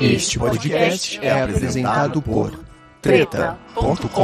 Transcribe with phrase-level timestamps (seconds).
[0.00, 2.52] Este podcast é apresentado por
[3.00, 4.14] treta.com.br.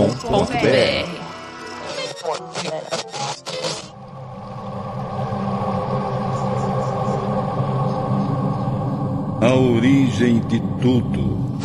[9.42, 11.59] A origem de tudo.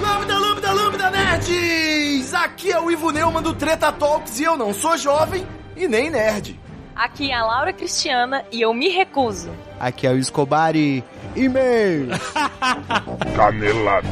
[0.00, 2.34] Lambda, lambda, lambda, nerds!
[2.34, 6.10] Aqui é o Ivo Neumann do Treta Talks e eu não sou jovem e nem
[6.10, 6.60] nerd.
[6.94, 9.50] Aqui é a Laura Cristiana e eu me recuso.
[9.80, 11.02] Aqui é o Escobar e...
[11.34, 12.08] E-mail!
[13.34, 14.08] Canelada.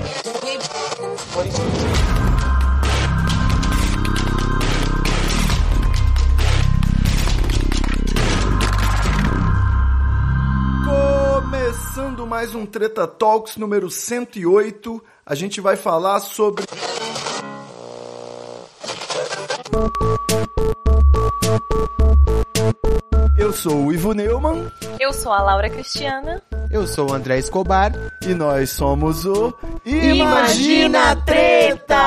[10.85, 16.65] Começando mais um Treta Talks número 108, a gente vai falar sobre.
[23.61, 26.41] Sou o Ivo Neumann Eu sou a Laura Cristiana.
[26.71, 27.93] Eu sou o André Escobar.
[28.27, 29.53] e nós somos o
[29.85, 32.01] Imagina a Treta!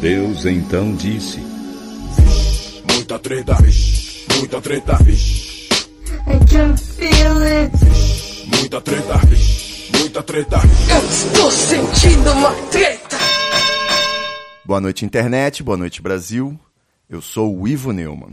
[0.00, 1.38] Deus então disse:
[2.92, 5.68] Muita treta, vixe, muita treta, vixe.
[6.26, 7.72] I can feel it.
[8.56, 10.90] Muita treta, vixe, muita treta, vixe.
[10.90, 12.89] Eu estou sentindo uma treta.
[14.70, 16.56] Boa noite, internet, boa noite, Brasil.
[17.08, 18.30] Eu sou o Ivo Neumann.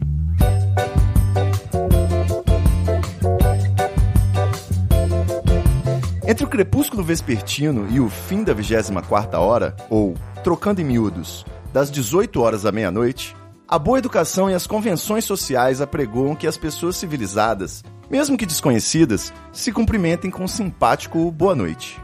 [6.28, 11.44] Entre o crepúsculo vespertino e o fim da 24ª hora, ou, trocando em miúdos,
[11.74, 13.36] das 18 horas à meia-noite,
[13.68, 19.34] a boa educação e as convenções sociais apregoam que as pessoas civilizadas, mesmo que desconhecidas,
[19.52, 22.00] se cumprimentem com um simpático boa noite.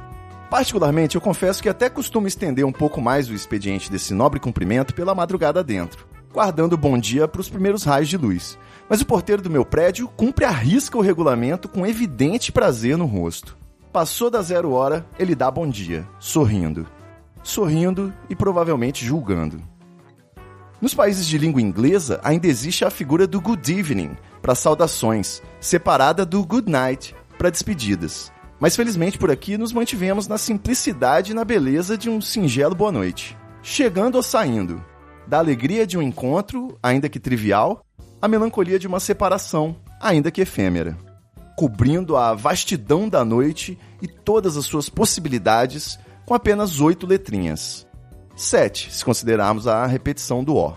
[0.53, 4.93] Particularmente, eu confesso que até costumo estender um pouco mais o expediente desse nobre cumprimento
[4.93, 8.55] pela madrugada dentro, guardando bom dia para os primeiros raios de luz.
[8.87, 13.07] Mas o porteiro do meu prédio cumpre a risca o regulamento com evidente prazer no
[13.07, 13.57] rosto.
[13.91, 16.85] Passou da zero hora, ele dá bom dia, sorrindo.
[17.41, 19.59] Sorrindo e provavelmente julgando.
[20.79, 26.23] Nos países de língua inglesa, ainda existe a figura do good evening para saudações, separada
[26.23, 28.31] do good night para despedidas.
[28.59, 32.91] Mas felizmente por aqui nos mantivemos na simplicidade e na beleza de um singelo boa
[32.91, 33.37] noite.
[33.61, 34.83] Chegando ou saindo,
[35.27, 37.85] da alegria de um encontro, ainda que trivial,
[38.21, 40.97] à melancolia de uma separação, ainda que efêmera.
[41.57, 47.85] Cobrindo a vastidão da noite e todas as suas possibilidades com apenas oito letrinhas.
[48.35, 50.73] Sete, se considerarmos a repetição do O.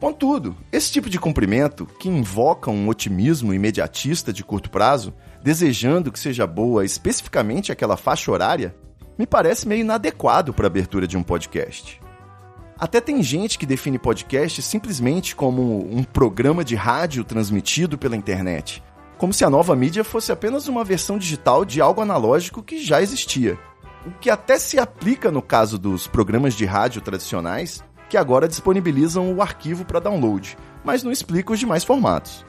[0.00, 6.20] Contudo, esse tipo de cumprimento, que invoca um otimismo imediatista de curto prazo, desejando que
[6.20, 8.76] seja boa especificamente aquela faixa horária,
[9.18, 12.00] me parece meio inadequado para a abertura de um podcast.
[12.78, 18.80] Até tem gente que define podcast simplesmente como um programa de rádio transmitido pela internet,
[19.18, 23.02] como se a nova mídia fosse apenas uma versão digital de algo analógico que já
[23.02, 23.58] existia.
[24.06, 29.32] O que até se aplica no caso dos programas de rádio tradicionais, que agora disponibilizam
[29.32, 32.44] o arquivo para download, mas não explica os demais formatos.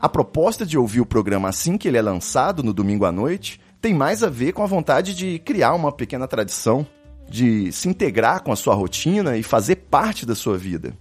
[0.00, 3.60] A proposta de ouvir o programa assim que ele é lançado, no domingo à noite,
[3.80, 6.86] tem mais a ver com a vontade de criar uma pequena tradição,
[7.28, 10.96] de se integrar com a sua rotina e fazer parte da sua vida.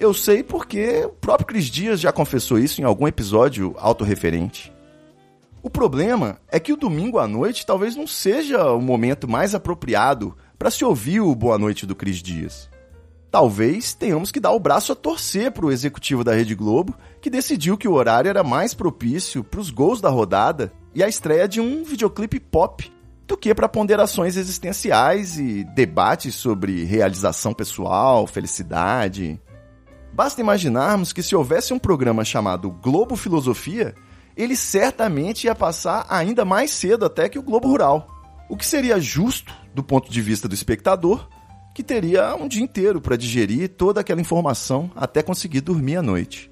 [0.00, 4.72] Eu sei porque o próprio Cris Dias já confessou isso em algum episódio autorreferente.
[5.62, 10.34] O problema é que o domingo à noite talvez não seja o momento mais apropriado
[10.58, 12.70] para se ouvir o Boa Noite do Cris Dias.
[13.30, 17.28] Talvez tenhamos que dar o braço a torcer para o executivo da Rede Globo, que
[17.28, 21.46] decidiu que o horário era mais propício para os gols da rodada e a estreia
[21.46, 22.90] de um videoclipe pop
[23.26, 29.38] do que para ponderações existenciais e debates sobre realização pessoal, felicidade.
[30.12, 33.94] Basta imaginarmos que se houvesse um programa chamado Globo Filosofia,
[34.36, 38.08] ele certamente ia passar ainda mais cedo até que o Globo Rural.
[38.48, 41.28] O que seria justo do ponto de vista do espectador,
[41.74, 46.50] que teria um dia inteiro para digerir toda aquela informação até conseguir dormir à noite.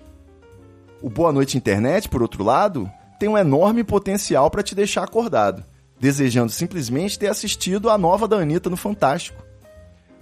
[1.03, 5.65] O Boa Noite Internet, por outro lado, tem um enorme potencial para te deixar acordado,
[6.01, 9.43] desejando simplesmente ter assistido a nova da Anitta no Fantástico.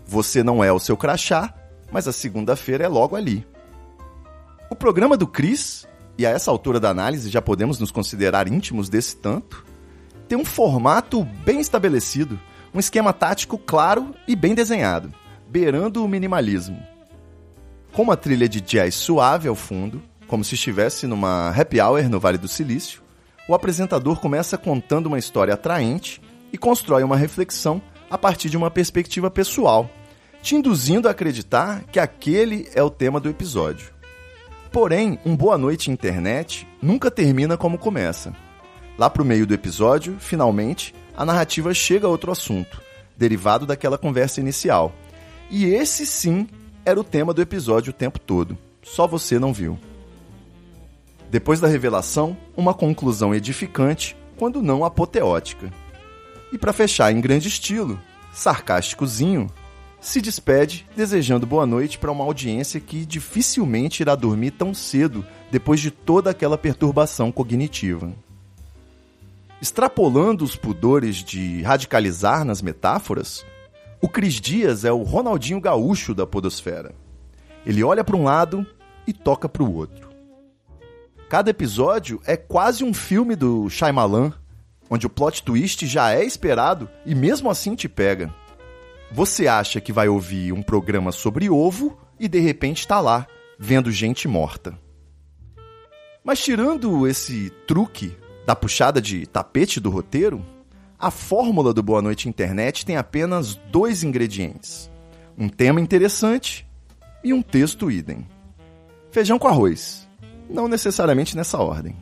[0.06, 1.52] Você não é o seu crachá,
[1.90, 3.46] mas a segunda-feira é logo ali.
[4.70, 5.86] O programa do Chris,
[6.18, 9.64] e a essa altura da análise já podemos nos considerar íntimos desse tanto,
[10.28, 12.38] tem um formato bem estabelecido,
[12.74, 15.12] um esquema tático claro e bem desenhado,
[15.48, 16.82] beirando o minimalismo.
[17.92, 22.18] Com uma trilha de jazz suave ao fundo, como se estivesse numa happy hour no
[22.20, 23.00] Vale do Silício,
[23.48, 26.20] o apresentador começa contando uma história atraente
[26.52, 27.80] e constrói uma reflexão
[28.10, 29.88] a partir de uma perspectiva pessoal,
[30.42, 33.90] te induzindo a acreditar que aquele é o tema do episódio.
[34.70, 38.34] Porém, um Boa Noite Internet nunca termina como começa.
[38.98, 42.80] Lá pro meio do episódio, finalmente, a narrativa chega a outro assunto,
[43.16, 44.92] derivado daquela conversa inicial.
[45.50, 46.48] E esse sim
[46.84, 48.56] era o tema do episódio o tempo todo.
[48.82, 49.78] Só você não viu.
[51.30, 55.72] Depois da revelação, uma conclusão edificante, quando não apoteótica.
[56.52, 58.00] E para fechar em grande estilo,
[58.32, 59.48] sarcásticozinho,
[60.06, 65.80] se despede desejando boa noite para uma audiência que dificilmente irá dormir tão cedo depois
[65.80, 68.12] de toda aquela perturbação cognitiva.
[69.60, 73.44] Extrapolando os pudores de radicalizar nas metáforas,
[74.00, 76.94] o Cris Dias é o Ronaldinho Gaúcho da Podosfera.
[77.66, 78.64] Ele olha para um lado
[79.08, 80.08] e toca para o outro.
[81.28, 84.32] Cada episódio é quase um filme do Shyamalan,
[84.88, 88.32] onde o plot twist já é esperado e mesmo assim te pega.
[89.12, 93.26] Você acha que vai ouvir um programa sobre ovo e de repente está lá,
[93.58, 94.78] vendo gente morta.
[96.24, 100.44] Mas tirando esse truque da puxada de tapete do roteiro,
[100.98, 104.90] a fórmula do Boa Noite Internet tem apenas dois ingredientes:
[105.38, 106.66] um tema interessante
[107.22, 108.26] e um texto idem.
[109.10, 110.06] Feijão com arroz
[110.48, 111.96] não necessariamente nessa ordem.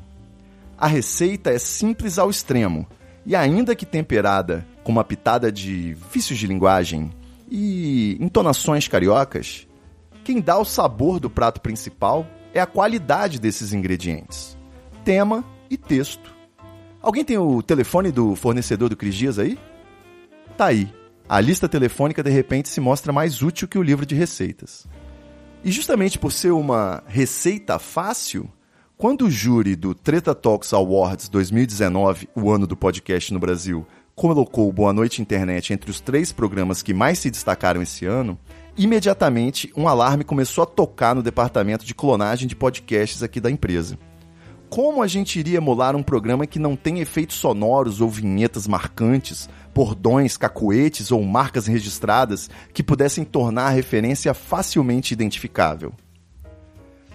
[0.77, 2.87] A receita é simples ao extremo,
[3.25, 7.11] e ainda que temperada com uma pitada de vícios de linguagem
[7.51, 9.67] e entonações cariocas,
[10.23, 14.57] quem dá o sabor do prato principal é a qualidade desses ingredientes:
[15.05, 16.33] tema e texto.
[17.03, 19.59] Alguém tem o telefone do fornecedor do Cris Dias aí?
[20.57, 20.89] Tá aí.
[21.29, 24.87] A lista telefônica de repente se mostra mais útil que o livro de receitas.
[25.63, 28.51] E justamente por ser uma receita fácil,
[28.97, 34.73] quando o júri do Treta Talks Awards 2019, o ano do podcast no Brasil, colocou
[34.73, 38.39] Boa Noite Internet entre os três programas que mais se destacaram esse ano,
[38.77, 43.99] imediatamente um alarme começou a tocar no departamento de clonagem de podcasts aqui da empresa.
[44.71, 49.49] Como a gente iria emular um programa que não tem efeitos sonoros ou vinhetas marcantes,
[49.75, 55.93] bordões, cacuetes ou marcas registradas que pudessem tornar a referência facilmente identificável.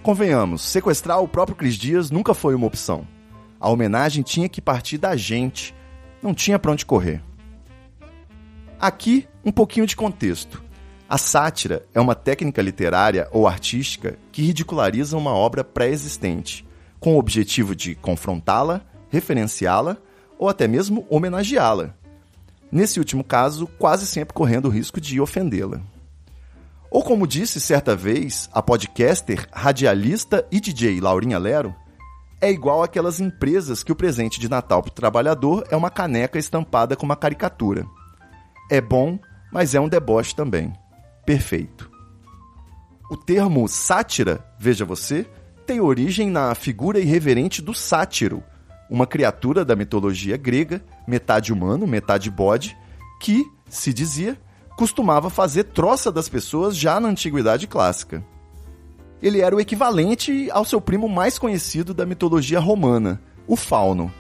[0.02, 3.06] Convenhamos, sequestrar o próprio Cris Dias nunca foi uma opção.
[3.60, 5.76] A homenagem tinha que partir da gente,
[6.22, 7.22] não tinha para onde correr.
[8.80, 10.64] Aqui, um pouquinho de contexto.
[11.08, 16.66] A sátira é uma técnica literária ou artística que ridiculariza uma obra pré-existente,
[17.00, 19.98] com o objetivo de confrontá-la, referenciá-la
[20.38, 21.96] ou até mesmo homenageá-la,
[22.72, 25.82] nesse último caso, quase sempre correndo o risco de ofendê-la.
[26.92, 31.76] Ou como disse certa vez a podcaster, radialista e DJ Laurinha Lero,
[32.42, 36.40] é igual aquelas empresas que o presente de Natal para o trabalhador é uma caneca
[36.40, 37.86] estampada com uma caricatura.
[38.72, 39.20] É bom,
[39.52, 40.74] mas é um deboche também.
[41.26, 41.90] Perfeito.
[43.10, 45.26] O termo sátira, veja você,
[45.66, 48.44] tem origem na figura irreverente do sátiro,
[48.90, 52.78] uma criatura da mitologia grega, metade humano, metade bode,
[53.20, 54.40] que, se dizia,
[54.78, 58.24] costumava fazer troça das pessoas já na antiguidade clássica.
[59.22, 64.14] Ele era o equivalente ao seu primo mais conhecido da mitologia romana, o Fauno.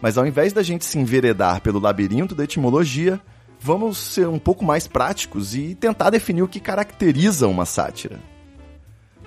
[0.00, 3.20] Mas ao invés da gente se enveredar pelo labirinto da etimologia,
[3.60, 8.18] vamos ser um pouco mais práticos e tentar definir o que caracteriza uma sátira.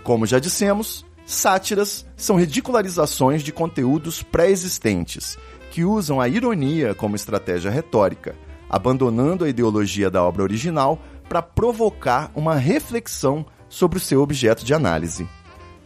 [0.04, 5.38] Como já dissemos, Sátiras são ridicularizações de conteúdos pré-existentes,
[5.72, 8.36] que usam a ironia como estratégia retórica,
[8.70, 14.72] abandonando a ideologia da obra original para provocar uma reflexão sobre o seu objeto de
[14.72, 15.28] análise.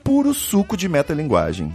[0.03, 1.73] Puro suco de metalinguagem.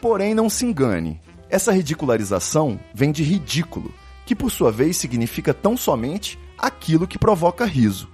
[0.00, 3.94] Porém, não se engane, Essa ridicularização vem de ridículo,
[4.26, 8.08] que por sua vez significa tão somente aquilo que provoca riso.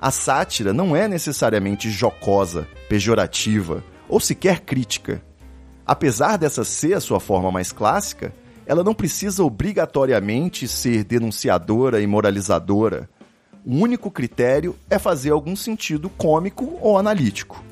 [0.00, 5.22] A sátira não é necessariamente jocosa, pejorativa ou sequer crítica.
[5.86, 12.06] Apesar dessa ser a sua forma mais clássica, ela não precisa obrigatoriamente ser denunciadora e
[12.06, 13.10] moralizadora.
[13.64, 17.62] O único critério é fazer algum sentido cômico ou analítico.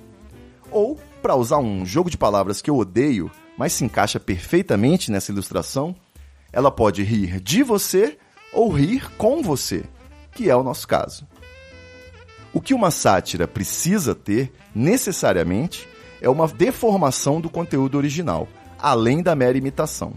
[0.71, 5.33] Ou, para usar um jogo de palavras que eu odeio, mas se encaixa perfeitamente nessa
[5.33, 5.97] ilustração,
[6.53, 8.19] ela pode rir de você
[8.53, 9.85] ou rir com você,
[10.33, 11.27] que é o nosso caso.
[12.53, 15.89] O que uma sátira precisa ter, necessariamente,
[16.21, 20.13] é uma deformação do conteúdo original, além da mera imitação.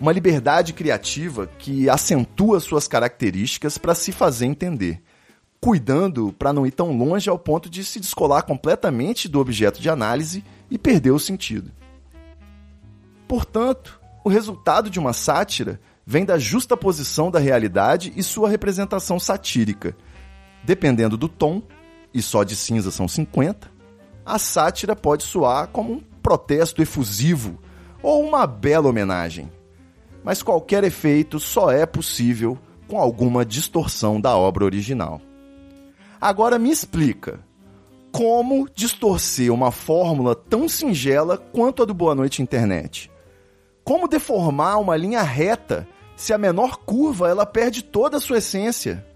[0.00, 5.02] Uma liberdade criativa que acentua suas características para se fazer entender,
[5.60, 9.90] cuidando para não ir tão longe ao ponto de se descolar completamente do objeto de
[9.90, 11.70] análise e perder o sentido.
[13.28, 19.20] Portanto, o resultado de uma sátira vem da justa posição da realidade e sua representação
[19.20, 19.94] satírica.
[20.64, 21.62] Dependendo do tom,
[22.12, 23.70] e só de cinza são 50,
[24.24, 27.60] a sátira pode soar como um protesto efusivo
[28.02, 29.50] ou uma bela homenagem.
[30.22, 35.20] Mas qualquer efeito só é possível com alguma distorção da obra original.
[36.20, 37.40] Agora me explica,
[38.12, 43.10] como distorcer uma fórmula tão singela quanto a do Boa Noite Internet?
[43.84, 45.86] Como deformar uma linha reta
[46.16, 49.06] se a menor curva ela perde toda a sua essência?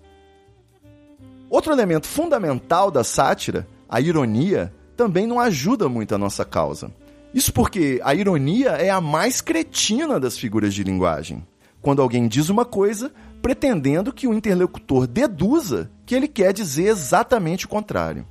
[1.50, 6.90] Outro elemento fundamental da sátira, a ironia, também não ajuda muito a nossa causa.
[7.34, 11.44] Isso porque a ironia é a mais cretina das figuras de linguagem.
[11.82, 13.12] Quando alguém diz uma coisa,
[13.42, 18.24] pretendendo que o interlocutor deduza que ele quer dizer exatamente o contrário.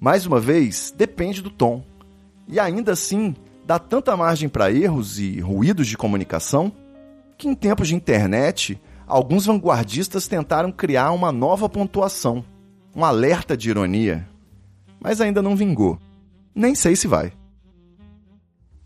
[0.00, 1.84] Mais uma vez, depende do tom.
[2.48, 6.72] E ainda assim, dá tanta margem para erros e ruídos de comunicação
[7.38, 12.44] que, em tempos de internet, alguns vanguardistas tentaram criar uma nova pontuação,
[12.94, 14.28] um alerta de ironia,
[15.00, 15.96] mas ainda não vingou.
[16.52, 17.32] Nem sei se vai.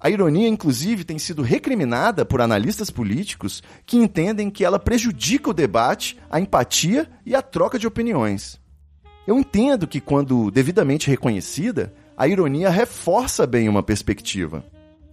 [0.04, 5.54] A ironia, inclusive, tem sido recriminada por analistas políticos que entendem que ela prejudica o
[5.54, 8.60] debate, a empatia e a troca de opiniões.
[9.26, 14.62] Eu entendo que, quando devidamente reconhecida, a ironia reforça bem uma perspectiva.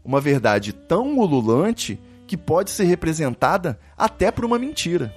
[0.03, 5.15] Uma verdade tão ululante que pode ser representada até por uma mentira.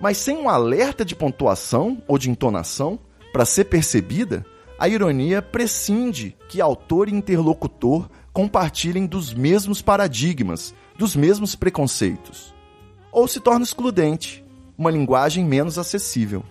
[0.00, 2.98] Mas sem um alerta de pontuação ou de entonação
[3.30, 4.42] para ser percebida,
[4.78, 12.54] a ironia prescinde que autor e interlocutor compartilhem dos mesmos paradigmas, dos mesmos preconceitos.
[13.10, 14.44] Ou se torna excludente,
[14.78, 16.44] uma linguagem menos acessível.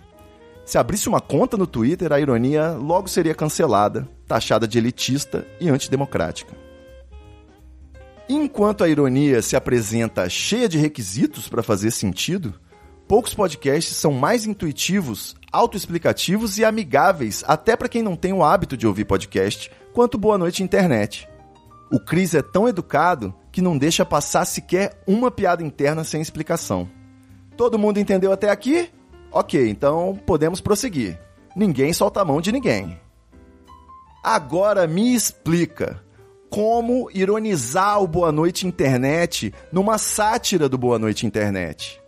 [0.65, 5.69] Se abrisse uma conta no Twitter, a ironia logo seria cancelada, taxada de elitista e
[5.69, 6.55] antidemocrática.
[8.27, 12.53] Enquanto a ironia se apresenta cheia de requisitos para fazer sentido,
[13.07, 18.77] poucos podcasts são mais intuitivos, autoexplicativos e amigáveis até para quem não tem o hábito
[18.77, 21.28] de ouvir podcast quanto Boa Noite Internet.
[21.91, 26.87] O Cris é tão educado que não deixa passar sequer uma piada interna sem explicação.
[27.57, 28.89] Todo mundo entendeu até aqui?
[29.31, 31.19] Ok, então podemos prosseguir.
[31.55, 32.99] Ninguém solta a mão de ninguém.
[34.23, 36.03] Agora me explica
[36.49, 42.01] como ironizar o Boa Noite Internet numa sátira do Boa Noite Internet.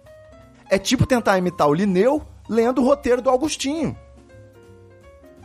[0.69, 3.95] É tipo tentar imitar o Linneu lendo o roteiro do Augustinho.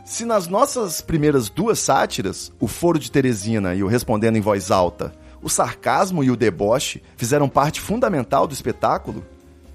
[0.07, 4.71] Se nas nossas primeiras duas sátiras, o Foro de Teresina e o Respondendo em Voz
[4.71, 5.11] Alta,
[5.43, 9.21] o sarcasmo e o deboche fizeram parte fundamental do espetáculo,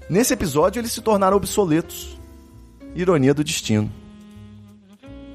[0.09, 2.19] nesse episódio eles se tornaram obsoletos.
[2.95, 3.91] Ironia do destino.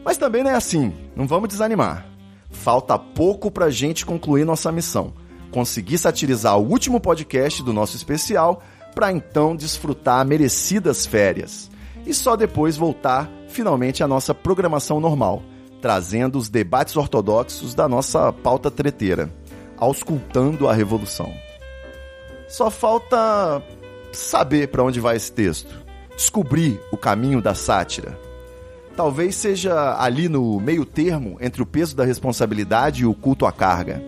[0.05, 2.05] Mas também não é assim, não vamos desanimar.
[2.51, 5.13] Falta pouco pra gente concluir nossa missão.
[5.53, 8.65] Conseguir satirizar o último podcast do nosso especial
[8.97, 11.71] para então desfrutar merecidas férias.
[12.05, 15.43] E só depois voltar finalmente a nossa programação normal,
[15.81, 19.31] trazendo os debates ortodoxos da nossa pauta treteira,
[19.77, 21.33] auscultando a revolução.
[22.49, 23.63] Só falta
[24.13, 25.75] saber para onde vai esse texto,
[26.17, 28.19] descobrir o caminho da sátira.
[28.97, 33.53] Talvez seja ali no meio termo entre o peso da responsabilidade e o culto à
[33.53, 34.03] carga.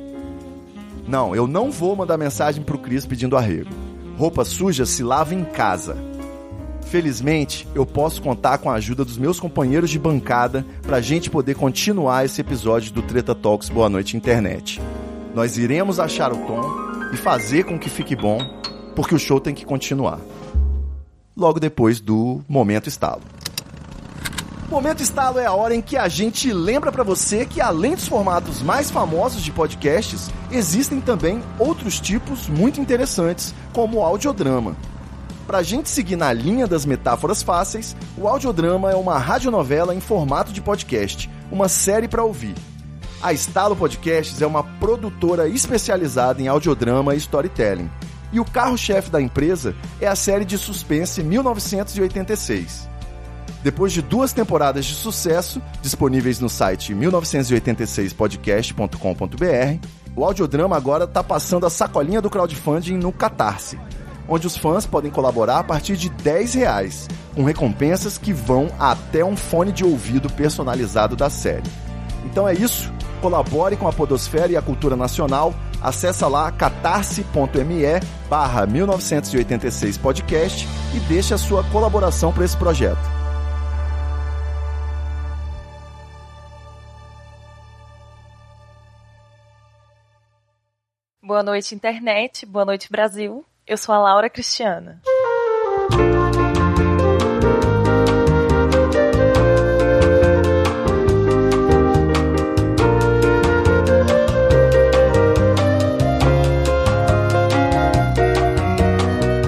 [1.07, 3.71] Não, eu não vou mandar mensagem pro Cris pedindo arrego.
[4.19, 6.10] Roupa suja se lava em casa
[6.91, 11.31] Felizmente, eu posso contar com a ajuda dos meus companheiros de bancada para a gente
[11.31, 14.83] poder continuar esse episódio do Treta Talks Boa Noite Internet.
[15.33, 16.69] Nós iremos achar o tom
[17.15, 18.41] e fazer com que fique bom,
[18.97, 20.19] porque o show tem que continuar.
[21.37, 23.23] Logo depois do momento estalo.
[24.69, 28.09] Momento Estalo é a hora em que a gente lembra pra você que além dos
[28.09, 34.77] formatos mais famosos de podcasts, existem também outros tipos muito interessantes, como o audiodrama.
[35.51, 40.53] Pra gente seguir na linha das metáforas fáceis, o audiodrama é uma radionovela em formato
[40.53, 42.55] de podcast, uma série pra ouvir.
[43.21, 47.91] A Estalo Podcasts é uma produtora especializada em audiodrama e storytelling.
[48.33, 52.89] E o carro-chefe da empresa é a série de suspense 1986.
[53.65, 61.67] Depois de duas temporadas de sucesso, disponíveis no site 1986podcast.com.br, o audiodrama agora está passando
[61.67, 63.81] a sacolinha do crowdfunding no Catarse,
[64.31, 69.25] onde os fãs podem colaborar a partir de 10 reais, com recompensas que vão até
[69.25, 71.69] um fone de ouvido personalizado da série.
[72.25, 77.83] Então é isso, colabore com a podosfera e a cultura nacional, acessa lá catarse.me
[78.29, 83.21] barra 1986 podcast e deixe a sua colaboração para esse projeto.
[91.21, 92.45] Boa noite, internet.
[92.45, 93.45] Boa noite, Brasil.
[93.71, 95.01] Eu sou a Laura Cristiana.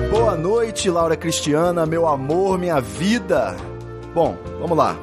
[0.09, 3.57] Boa noite, Laura Cristiana, meu amor, minha vida.
[4.15, 4.97] Bom, vamos lá.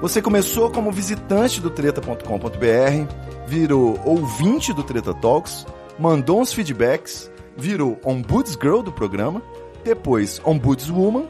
[0.00, 3.14] Você começou como visitante do treta.com.br,
[3.46, 5.64] virou ouvinte do Treta Talks,
[5.96, 9.42] mandou uns feedbacks, virou Ombudsgirl do programa,
[9.84, 11.26] depois Ombudswoman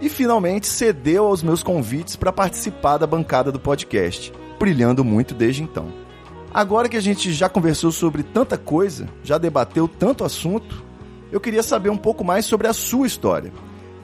[0.00, 5.62] e finalmente cedeu aos meus convites para participar da bancada do podcast, brilhando muito desde
[5.62, 5.92] então.
[6.52, 10.82] Agora que a gente já conversou sobre tanta coisa, já debateu tanto assunto,
[11.30, 13.52] eu queria saber um pouco mais sobre a sua história.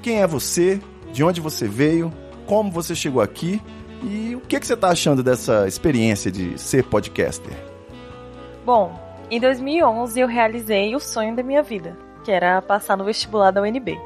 [0.02, 0.81] Quem é você?
[1.12, 2.12] De onde você veio?
[2.47, 3.61] Como você chegou aqui?
[4.02, 7.55] E o que, que você está achando dessa experiência de ser podcaster?
[8.67, 8.99] Bom,
[9.35, 13.62] em 2011 eu realizei o sonho da minha vida, que era passar no vestibular da
[13.62, 13.99] UNB.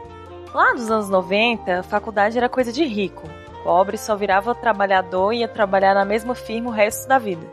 [0.55, 3.29] Lá nos anos 90, a faculdade era coisa de rico.
[3.65, 7.45] Pobre só virava trabalhador e ia trabalhar na mesma firma o resto da vida.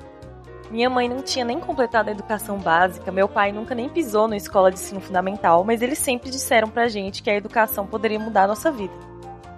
[0.70, 4.38] Minha mãe não tinha nem completado a educação básica, meu pai nunca nem pisou na
[4.38, 8.44] escola de ensino fundamental, mas eles sempre disseram pra gente que a educação poderia mudar
[8.44, 8.94] a nossa vida.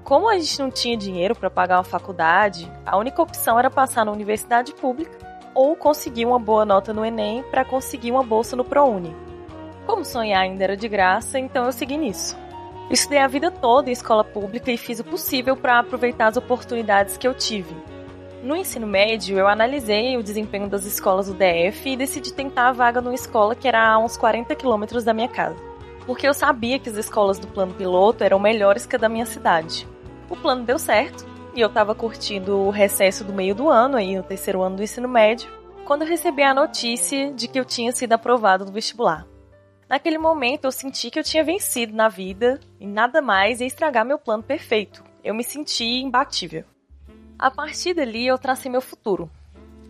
[0.05, 4.05] Como a gente não tinha dinheiro para pagar uma faculdade, a única opção era passar
[4.05, 5.24] na universidade pública
[5.55, 9.15] ou conseguir uma boa nota no Enem para conseguir uma bolsa no ProUni.
[9.87, 12.37] Como sonhar ainda era de graça, então eu segui nisso.
[12.91, 17.17] Estudei a vida toda em escola pública e fiz o possível para aproveitar as oportunidades
[17.17, 17.75] que eu tive.
[18.43, 22.73] No ensino médio, eu analisei o desempenho das escolas do DF e decidi tentar a
[22.73, 25.57] vaga numa escola que era a uns 40 quilômetros da minha casa.
[26.05, 29.25] Porque eu sabia que as escolas do plano piloto eram melhores que a da minha
[29.25, 29.87] cidade.
[30.29, 34.15] O plano deu certo e eu estava curtindo o recesso do meio do ano, aí
[34.17, 35.49] no terceiro ano do ensino médio,
[35.85, 39.25] quando eu recebi a notícia de que eu tinha sido aprovado no vestibular.
[39.87, 44.03] Naquele momento eu senti que eu tinha vencido na vida e nada mais ia estragar
[44.03, 45.03] meu plano perfeito.
[45.23, 46.65] Eu me senti imbatível.
[47.39, 49.29] A partir dali eu tracei meu futuro.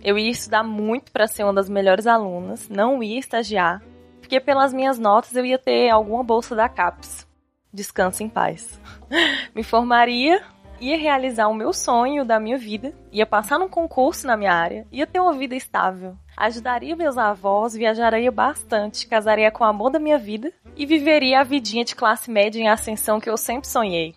[0.03, 3.81] Eu ia estudar muito para ser uma das melhores alunas, não ia estagiar,
[4.19, 7.25] porque pelas minhas notas eu ia ter alguma bolsa da CAPES.
[7.73, 8.79] Descanse em paz.
[9.55, 10.43] Me formaria,
[10.79, 14.85] ia realizar o meu sonho da minha vida, ia passar num concurso na minha área,
[14.91, 19.99] ia ter uma vida estável, ajudaria meus avós, viajaria bastante, casaria com o amor da
[19.99, 24.15] minha vida e viveria a vidinha de classe média em ascensão que eu sempre sonhei.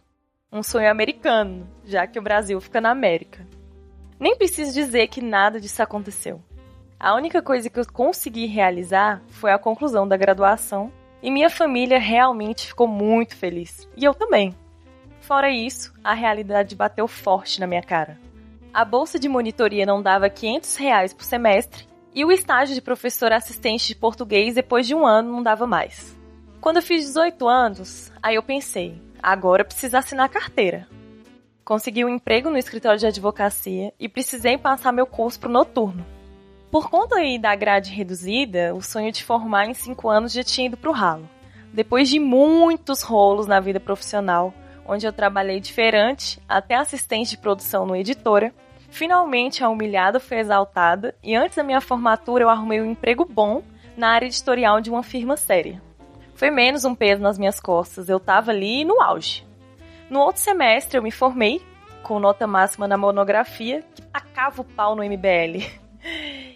[0.51, 3.47] Um sonho americano, já que o Brasil fica na América.
[4.19, 6.43] Nem preciso dizer que nada disso aconteceu.
[6.99, 10.91] A única coisa que eu consegui realizar foi a conclusão da graduação
[11.23, 13.89] e minha família realmente ficou muito feliz.
[13.97, 14.55] E eu também.
[15.21, 18.19] Fora isso, a realidade bateu forte na minha cara.
[18.73, 23.33] A bolsa de monitoria não dava 500 reais por semestre e o estágio de professor
[23.33, 26.17] assistente de português depois de um ano não dava mais.
[26.61, 30.89] Quando eu fiz 18 anos, aí eu pensei, agora eu preciso assinar carteira.
[31.65, 36.05] Consegui um emprego no escritório de advocacia e precisei passar meu curso pro noturno.
[36.71, 40.67] Por conta aí da grade reduzida, o sonho de formar em 5 anos já tinha
[40.67, 41.29] ido pro ralo.
[41.73, 44.53] Depois de muitos rolos na vida profissional,
[44.89, 48.55] onde eu trabalhei de feirante até assistente de produção no editora,
[48.89, 53.63] finalmente a humilhada foi exaltada e antes da minha formatura eu arrumei um emprego bom
[53.95, 55.83] na área editorial de uma firma séria.
[56.35, 59.47] Foi menos um peso nas minhas costas, eu tava ali no auge.
[60.09, 61.61] No outro semestre eu me formei,
[62.03, 65.69] com nota máxima na monografia, que tacava o pau no MBL.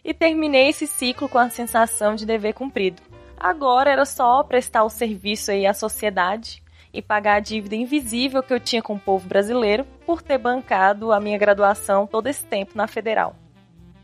[0.05, 3.01] E terminei esse ciclo com a sensação de dever cumprido.
[3.39, 8.53] Agora era só prestar o serviço aí à sociedade e pagar a dívida invisível que
[8.53, 12.73] eu tinha com o povo brasileiro por ter bancado a minha graduação todo esse tempo
[12.75, 13.35] na federal.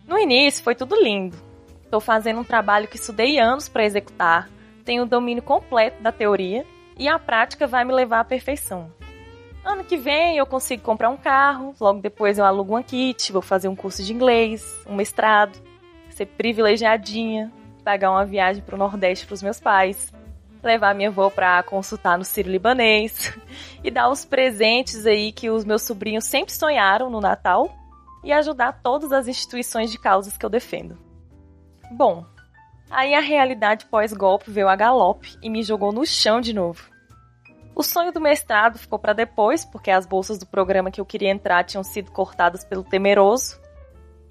[0.06, 1.36] No início foi tudo lindo.
[1.84, 4.48] Estou fazendo um trabalho que estudei anos para executar,
[4.84, 6.64] tenho o domínio completo da teoria
[6.98, 8.90] e a prática vai me levar à perfeição.
[9.64, 13.42] Ano que vem eu consigo comprar um carro, logo depois eu alugo um kit, vou
[13.42, 15.58] fazer um curso de inglês, um mestrado,
[16.08, 17.52] ser privilegiadinha,
[17.84, 20.12] pagar uma viagem para o Nordeste para os meus pais,
[20.62, 23.36] levar minha avó para consultar no Ciro Libanês
[23.82, 27.72] e dar os presentes aí que os meus sobrinhos sempre sonharam no Natal
[28.24, 30.98] e ajudar todas as instituições de causas que eu defendo.
[31.90, 32.24] Bom,
[32.90, 36.90] aí a realidade pós-golpe veio a galope e me jogou no chão de novo.
[37.74, 41.30] O sonho do mestrado ficou para depois, porque as bolsas do programa que eu queria
[41.30, 43.56] entrar tinham sido cortadas pelo temeroso.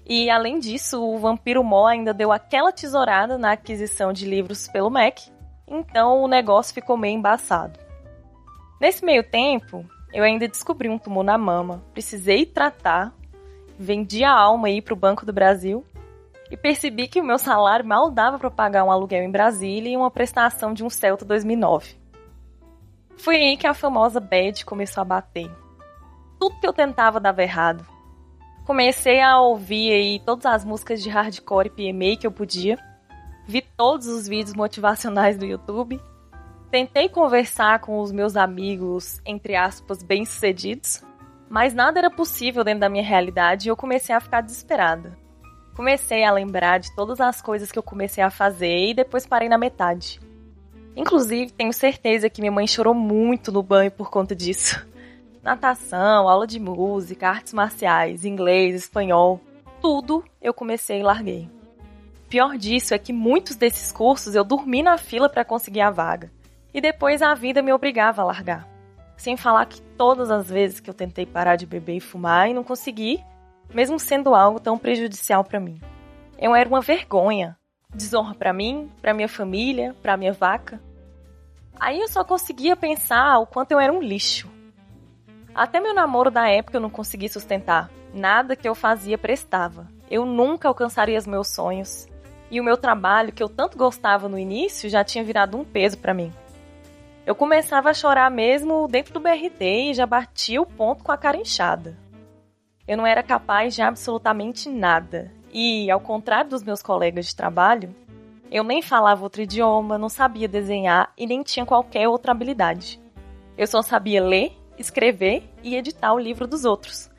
[0.06, 4.90] E além disso, o Vampiro Mó ainda deu aquela tesourada na aquisição de livros pelo
[4.90, 5.30] MEC,
[5.70, 7.78] então o negócio ficou meio embaçado.
[8.80, 13.12] Nesse meio tempo, eu ainda descobri um tumor na mama, precisei tratar,
[13.78, 15.84] vendi a alma aí para o Banco do Brasil
[16.50, 19.96] e percebi que o meu salário mal dava para pagar um aluguel em Brasília e
[19.96, 21.96] uma prestação de um Celta 2009.
[23.18, 25.50] Foi aí que a famosa bad começou a bater.
[26.38, 27.84] Tudo que eu tentava dava errado.
[28.64, 32.78] Comecei a ouvir aí todas as músicas de hardcore e PMA que eu podia
[33.48, 35.98] vi todos os vídeos motivacionais do YouTube,
[36.70, 41.02] tentei conversar com os meus amigos, entre aspas, bem-sucedidos,
[41.48, 45.16] mas nada era possível dentro da minha realidade e eu comecei a ficar desesperada.
[45.74, 49.48] Comecei a lembrar de todas as coisas que eu comecei a fazer e depois parei
[49.48, 50.20] na metade.
[50.94, 54.86] Inclusive, tenho certeza que minha mãe chorou muito no banho por conta disso.
[55.42, 59.40] Natação, aula de música, artes marciais, inglês, espanhol,
[59.80, 61.57] tudo eu comecei e larguei.
[62.28, 66.30] Pior disso é que muitos desses cursos eu dormi na fila para conseguir a vaga.
[66.74, 68.68] E depois a vida me obrigava a largar.
[69.16, 72.54] Sem falar que todas as vezes que eu tentei parar de beber e fumar e
[72.54, 73.24] não consegui,
[73.72, 75.80] mesmo sendo algo tão prejudicial para mim.
[76.38, 77.56] Eu era uma vergonha,
[77.94, 80.80] desonra para mim, para minha família, para minha vaca.
[81.80, 84.50] Aí eu só conseguia pensar o quanto eu era um lixo.
[85.54, 87.90] Até meu namoro da época eu não consegui sustentar.
[88.12, 89.88] Nada que eu fazia prestava.
[90.10, 92.06] Eu nunca alcançaria os meus sonhos.
[92.50, 95.98] E o meu trabalho, que eu tanto gostava no início, já tinha virado um peso
[95.98, 96.32] para mim.
[97.26, 101.16] Eu começava a chorar mesmo dentro do BRT e já batia o ponto com a
[101.18, 101.94] cara inchada.
[102.86, 105.30] Eu não era capaz de absolutamente nada.
[105.52, 107.94] E, ao contrário dos meus colegas de trabalho,
[108.50, 112.98] eu nem falava outro idioma, não sabia desenhar e nem tinha qualquer outra habilidade.
[113.58, 117.10] Eu só sabia ler, escrever e editar o livro dos outros.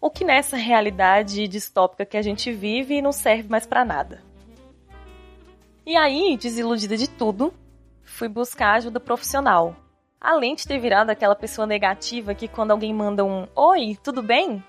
[0.00, 4.33] O que nessa realidade distópica que a gente vive não serve mais para nada.
[5.86, 7.52] E aí, desiludida de tudo,
[8.02, 9.76] fui buscar ajuda profissional.
[10.18, 14.64] Além de ter virado aquela pessoa negativa que quando alguém manda um Oi, tudo bem?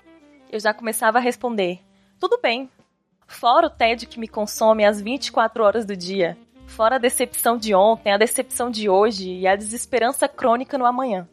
[0.52, 1.80] Eu já começava a responder:
[2.20, 2.70] Tudo bem.
[3.26, 6.36] Fora o tédio que me consome às 24 horas do dia.
[6.66, 11.26] Fora a decepção de ontem, a decepção de hoje e a desesperança crônica no amanhã.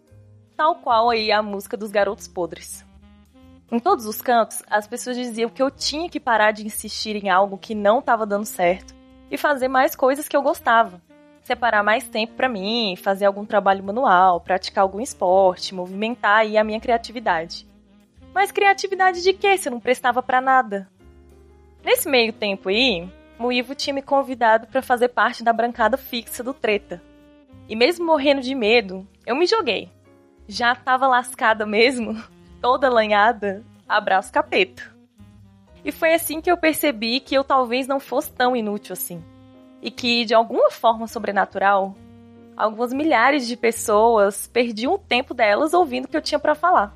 [0.56, 2.86] Tal qual aí a música dos garotos podres.
[3.70, 7.30] Em todos os cantos, as pessoas diziam que eu tinha que parar de insistir em
[7.30, 9.03] algo que não estava dando certo
[9.34, 11.02] e fazer mais coisas que eu gostava.
[11.42, 16.64] Separar mais tempo para mim, fazer algum trabalho manual, praticar algum esporte, movimentar aí a
[16.64, 17.68] minha criatividade.
[18.32, 20.88] Mas criatividade de quê se eu não prestava para nada?
[21.84, 26.44] Nesse meio tempo aí, o Ivo tinha me convidado para fazer parte da brancada fixa
[26.44, 27.02] do Treta.
[27.68, 29.90] E mesmo morrendo de medo, eu me joguei.
[30.48, 32.24] Já tava lascada mesmo,
[32.62, 34.93] toda lanhada, abraço capeta.
[35.84, 39.24] E foi assim que eu percebi que eu talvez não fosse tão inútil assim.
[39.82, 41.94] E que, de alguma forma sobrenatural,
[42.56, 46.96] algumas milhares de pessoas perdiam o tempo delas ouvindo o que eu tinha para falar.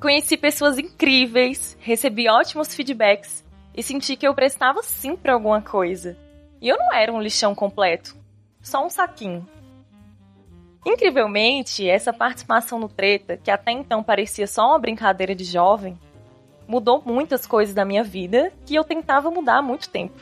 [0.00, 6.16] Conheci pessoas incríveis, recebi ótimos feedbacks e senti que eu prestava sim para alguma coisa.
[6.60, 8.14] E eu não era um lixão completo,
[8.60, 9.46] só um saquinho.
[10.84, 15.96] Incrivelmente, essa participação no Treta, que até então parecia só uma brincadeira de jovem,
[16.72, 20.18] mudou muitas coisas da minha vida que eu tentava mudar há muito tempo.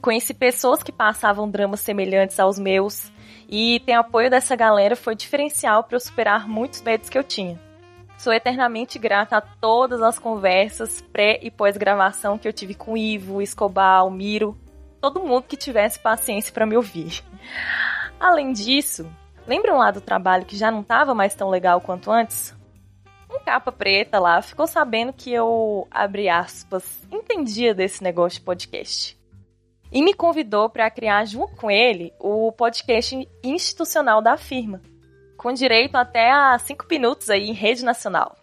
[0.00, 3.12] Conheci pessoas que passavam dramas semelhantes aos meus
[3.48, 7.60] e ter apoio dessa galera foi diferencial para eu superar muitos medos que eu tinha.
[8.18, 13.40] Sou eternamente grata a todas as conversas pré e pós-gravação que eu tive com Ivo,
[13.40, 14.58] Escobar, Miro,
[15.00, 17.22] todo mundo que tivesse paciência para me ouvir.
[18.18, 19.08] Além disso,
[19.46, 22.52] lembram lá do trabalho que já não estava mais tão legal quanto antes?
[23.42, 29.18] Capa preta lá ficou sabendo que eu, abre aspas, entendia desse negócio de podcast.
[29.90, 34.80] E me convidou para criar junto com ele o podcast institucional da firma,
[35.36, 38.36] com direito até a 5 minutos aí em rede nacional.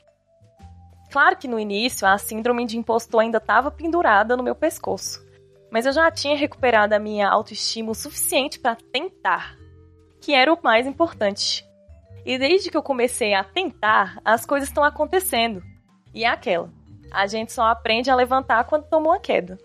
[1.11, 5.25] Claro que no início a síndrome de impostor ainda estava pendurada no meu pescoço,
[5.71, 9.57] mas eu já tinha recuperado a minha autoestima o suficiente para tentar,
[10.21, 11.67] que era o mais importante.
[12.29, 15.63] E desde que eu comecei a tentar, as coisas estão acontecendo.
[16.13, 16.71] E é aquela.
[17.09, 19.57] A gente só aprende a levantar quando tomou a queda.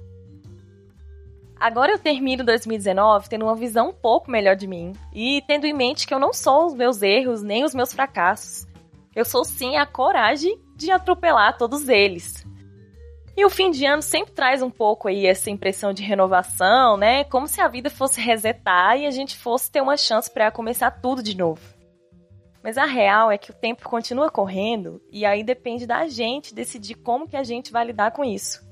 [1.60, 5.74] Agora eu termino 2019 tendo uma visão um pouco melhor de mim e tendo em
[5.74, 8.66] mente que eu não sou os meus erros nem os meus fracassos.
[9.14, 12.46] Eu sou sim a coragem de atropelar todos eles.
[13.36, 17.24] E o fim de ano sempre traz um pouco aí essa impressão de renovação, né?
[17.24, 20.90] Como se a vida fosse resetar e a gente fosse ter uma chance para começar
[20.90, 21.73] tudo de novo.
[22.64, 26.94] Mas a real é que o tempo continua correndo e aí depende da gente decidir
[26.94, 28.64] como que a gente vai lidar com isso.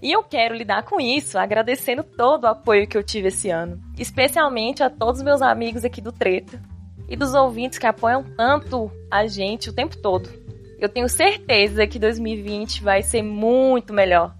[0.00, 3.78] E eu quero lidar com isso agradecendo todo o apoio que eu tive esse ano,
[3.98, 6.62] especialmente a todos meus amigos aqui do Treta
[7.06, 10.30] e dos ouvintes que apoiam tanto a gente o tempo todo.
[10.78, 14.34] Eu tenho certeza que 2020 vai ser muito melhor.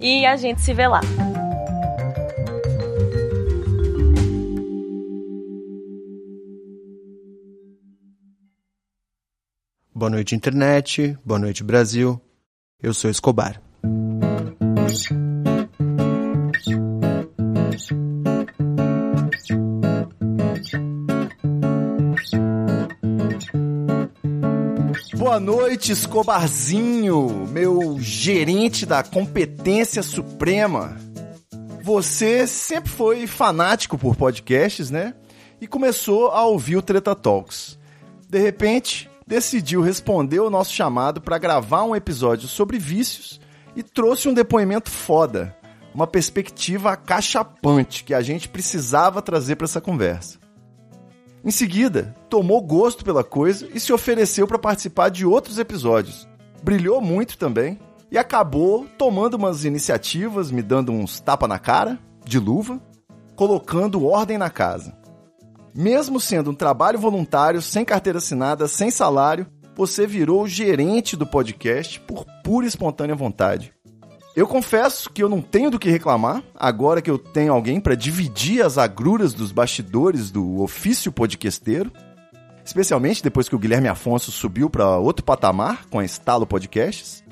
[0.00, 1.00] E a gente se vê lá.
[9.98, 11.18] Boa noite, internet.
[11.24, 12.20] Boa noite, Brasil.
[12.80, 13.60] Eu sou Escobar.
[25.16, 30.96] Boa noite, Escobarzinho, meu gerente da competência suprema.
[31.82, 35.14] Você sempre foi fanático por podcasts, né?
[35.60, 37.76] E começou a ouvir o Treta Talks.
[38.30, 43.38] De repente, decidiu responder o nosso chamado para gravar um episódio sobre vícios
[43.76, 45.54] e trouxe um depoimento foda,
[45.94, 50.38] uma perspectiva acachapante que a gente precisava trazer para essa conversa.
[51.44, 56.26] Em seguida, tomou gosto pela coisa e se ofereceu para participar de outros episódios.
[56.62, 57.78] Brilhou muito também
[58.10, 62.80] e acabou tomando umas iniciativas, me dando uns tapa na cara, de luva,
[63.36, 64.96] colocando ordem na casa.
[65.78, 71.24] Mesmo sendo um trabalho voluntário, sem carteira assinada, sem salário, você virou o gerente do
[71.24, 73.72] podcast por pura e espontânea vontade.
[74.34, 77.94] Eu confesso que eu não tenho do que reclamar, agora que eu tenho alguém para
[77.94, 81.92] dividir as agruras dos bastidores do ofício podcasteiro,
[82.64, 87.22] especialmente depois que o Guilherme Afonso subiu para outro patamar com a Estalo Podcasts.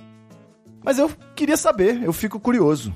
[0.84, 2.94] Mas eu queria saber, eu fico curioso.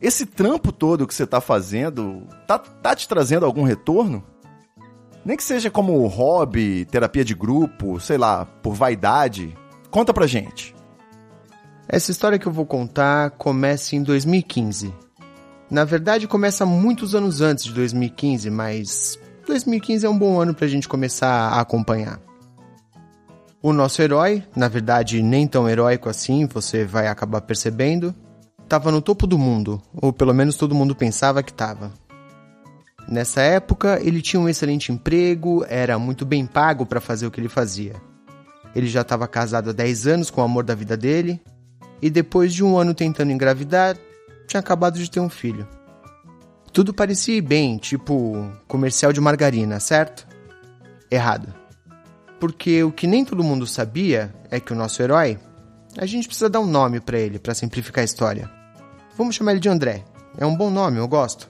[0.00, 4.24] Esse trampo todo que você está fazendo, tá, tá te trazendo algum retorno?
[5.24, 9.56] Nem que seja como hobby, terapia de grupo, sei lá, por vaidade.
[9.90, 10.74] Conta pra gente.
[11.88, 14.94] Essa história que eu vou contar começa em 2015.
[15.70, 20.66] Na verdade, começa muitos anos antes de 2015, mas 2015 é um bom ano pra
[20.66, 22.20] gente começar a acompanhar.
[23.62, 28.14] O nosso herói, na verdade nem tão heróico assim, você vai acabar percebendo,
[28.62, 31.92] estava no topo do mundo, ou pelo menos todo mundo pensava que estava.
[33.10, 37.40] Nessa época, ele tinha um excelente emprego, era muito bem pago para fazer o que
[37.40, 37.96] ele fazia.
[38.72, 41.42] Ele já estava casado há 10 anos com o amor da vida dele,
[42.00, 43.98] e depois de um ano tentando engravidar,
[44.46, 45.66] tinha acabado de ter um filho.
[46.72, 50.24] Tudo parecia ir bem, tipo comercial de margarina, certo?
[51.10, 51.52] Errado.
[52.38, 55.36] Porque o que nem todo mundo sabia é que o nosso herói,
[55.98, 58.48] a gente precisa dar um nome para ele para simplificar a história.
[59.16, 60.04] Vamos chamar ele de André.
[60.38, 61.49] É um bom nome, eu gosto.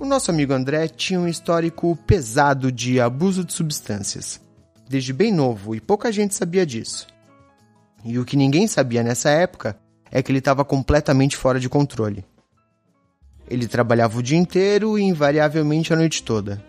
[0.00, 4.40] O nosso amigo André tinha um histórico pesado de abuso de substâncias,
[4.88, 7.08] desde bem novo, e pouca gente sabia disso.
[8.04, 9.76] E o que ninguém sabia nessa época
[10.08, 12.24] é que ele estava completamente fora de controle.
[13.50, 16.62] Ele trabalhava o dia inteiro e invariavelmente a noite toda.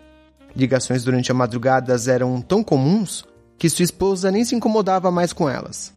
[0.56, 3.24] Ligações durante a madrugada eram tão comuns
[3.56, 5.94] que sua esposa nem se incomodava mais com elas.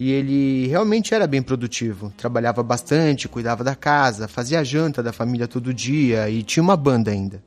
[0.00, 5.48] E ele realmente era bem produtivo, trabalhava bastante, cuidava da casa, fazia janta da família
[5.48, 7.42] todo dia e tinha uma banda ainda.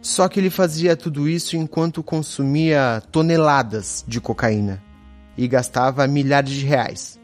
[0.00, 4.82] Só que ele fazia tudo isso enquanto consumia toneladas de cocaína
[5.36, 7.20] e gastava milhares de reais.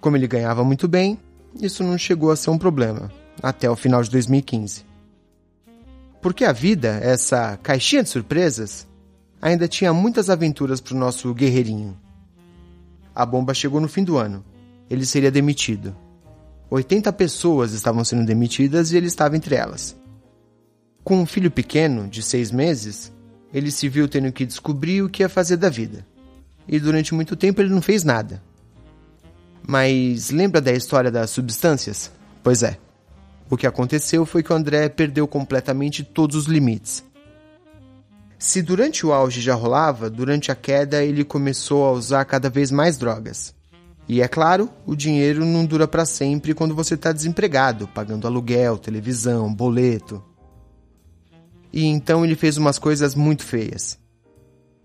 [0.00, 1.20] Como ele ganhava muito bem,
[1.60, 4.86] isso não chegou a ser um problema, até o final de 2015.
[6.22, 8.88] Porque a vida, essa caixinha de surpresas,
[9.40, 12.02] ainda tinha muitas aventuras para o nosso guerreirinho.
[13.14, 14.44] A bomba chegou no fim do ano.
[14.90, 15.94] Ele seria demitido.
[16.70, 19.96] 80 pessoas estavam sendo demitidas e ele estava entre elas.
[21.02, 23.12] Com um filho pequeno, de seis meses,
[23.52, 26.04] ele se viu tendo que descobrir o que ia fazer da vida
[26.66, 28.42] e durante muito tempo ele não fez nada.
[29.66, 32.10] Mas lembra da história das substâncias?
[32.42, 32.78] Pois é.
[33.48, 37.04] O que aconteceu foi que o André perdeu completamente todos os limites.
[38.44, 42.70] Se durante o auge já rolava, durante a queda ele começou a usar cada vez
[42.70, 43.54] mais drogas.
[44.06, 48.76] E é claro, o dinheiro não dura para sempre quando você está desempregado, pagando aluguel,
[48.76, 50.22] televisão, boleto.
[51.72, 53.98] E então ele fez umas coisas muito feias.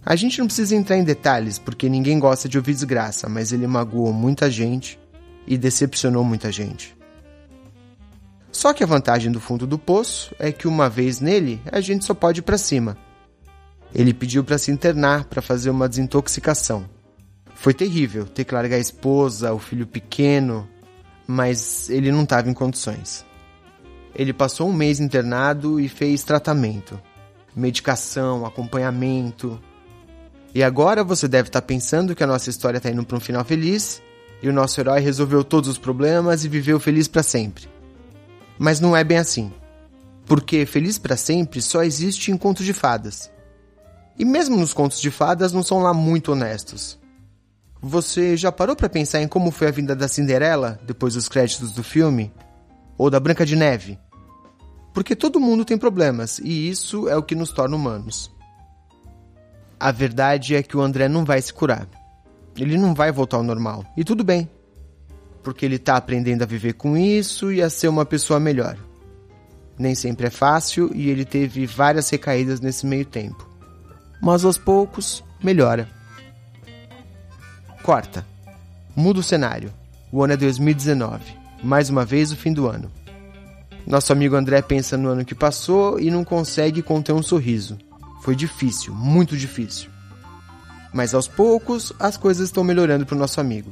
[0.05, 3.67] A gente não precisa entrar em detalhes, porque ninguém gosta de ouvir desgraça, mas ele
[3.67, 4.97] magoou muita gente
[5.45, 6.95] e decepcionou muita gente.
[8.53, 12.05] Só que a vantagem do fundo do poço é que uma vez nele, a gente
[12.05, 12.97] só pode ir para cima.
[13.93, 16.85] Ele pediu para se internar para fazer uma desintoxicação.
[17.55, 20.67] Foi terrível ter que largar a esposa, o filho pequeno,
[21.27, 23.25] mas ele não estava em condições.
[24.15, 26.99] Ele passou um mês internado e fez tratamento,
[27.55, 29.59] medicação, acompanhamento.
[30.53, 33.19] E agora você deve estar tá pensando que a nossa história está indo para um
[33.19, 34.01] final feliz
[34.41, 37.67] e o nosso herói resolveu todos os problemas e viveu feliz para sempre.
[38.57, 39.51] Mas não é bem assim.
[40.25, 43.29] Porque feliz para sempre só existe em contos de fadas.
[44.19, 46.99] E mesmo nos contos de fadas não são lá muito honestos.
[47.81, 51.71] Você já parou para pensar em como foi a vinda da Cinderela depois dos créditos
[51.71, 52.29] do filme?
[52.97, 53.97] Ou da Branca de Neve?
[54.93, 58.29] Porque todo mundo tem problemas e isso é o que nos torna humanos.
[59.79, 61.87] A verdade é que o André não vai se curar.
[62.57, 63.85] Ele não vai voltar ao normal.
[63.95, 64.49] E tudo bem.
[65.41, 68.77] Porque ele tá aprendendo a viver com isso e a ser uma pessoa melhor.
[69.77, 73.48] Nem sempre é fácil e ele teve várias recaídas nesse meio tempo
[74.21, 75.87] mas aos poucos melhora.
[77.83, 78.25] Quarta.
[78.95, 79.73] Muda o cenário.
[80.11, 81.23] O ano é 2019.
[81.63, 82.91] Mais uma vez o fim do ano.
[83.87, 87.77] Nosso amigo André pensa no ano que passou e não consegue conter um sorriso.
[88.21, 89.89] Foi difícil, muito difícil.
[90.93, 93.71] Mas aos poucos as coisas estão melhorando para o nosso amigo.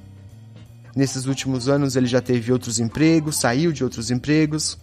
[0.96, 4.78] Nesses últimos anos ele já teve outros empregos, saiu de outros empregos,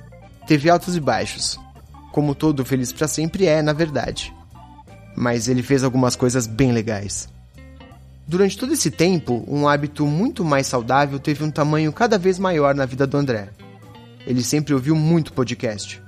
[0.46, 1.58] teve altos e baixos.
[2.12, 4.33] Como todo feliz para sempre é, na verdade
[5.16, 7.28] mas ele fez algumas coisas bem legais.
[8.26, 12.74] Durante todo esse tempo, um hábito muito mais saudável teve um tamanho cada vez maior
[12.74, 13.50] na vida do André.
[14.26, 16.02] Ele sempre ouviu muito podcast.